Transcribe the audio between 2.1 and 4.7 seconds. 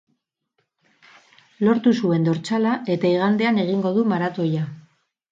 dortsala eta igandean egingo du maratoia.